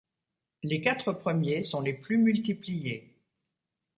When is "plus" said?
1.93-2.17